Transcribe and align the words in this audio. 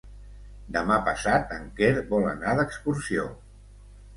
Demà 0.77 0.95
passat 1.09 1.53
en 1.57 1.67
Quer 1.81 1.91
vol 2.15 2.27
anar 2.33 2.57
d'excursió. 2.61 3.29